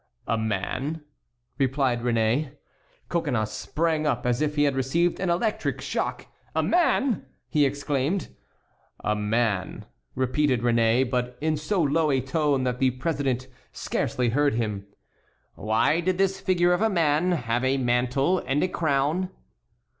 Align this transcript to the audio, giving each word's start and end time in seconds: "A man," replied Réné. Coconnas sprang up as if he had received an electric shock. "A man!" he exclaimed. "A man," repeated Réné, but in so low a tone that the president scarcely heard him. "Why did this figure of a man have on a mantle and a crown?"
"A 0.25 0.35
man," 0.35 1.03
replied 1.59 2.01
Réné. 2.01 2.53
Coconnas 3.07 3.51
sprang 3.51 4.07
up 4.07 4.25
as 4.25 4.41
if 4.41 4.55
he 4.55 4.63
had 4.63 4.75
received 4.75 5.19
an 5.19 5.29
electric 5.29 5.79
shock. 5.79 6.25
"A 6.55 6.63
man!" 6.63 7.27
he 7.49 7.65
exclaimed. 7.67 8.29
"A 9.03 9.15
man," 9.15 9.85
repeated 10.15 10.61
Réné, 10.63 11.07
but 11.07 11.37
in 11.39 11.55
so 11.55 11.83
low 11.83 12.09
a 12.09 12.19
tone 12.19 12.63
that 12.63 12.79
the 12.79 12.89
president 12.89 13.45
scarcely 13.73 14.29
heard 14.29 14.55
him. 14.55 14.87
"Why 15.53 15.99
did 15.99 16.17
this 16.17 16.39
figure 16.41 16.73
of 16.73 16.81
a 16.81 16.89
man 16.89 17.33
have 17.33 17.61
on 17.63 17.69
a 17.69 17.77
mantle 17.77 18.39
and 18.39 18.63
a 18.63 18.67
crown?" 18.67 19.29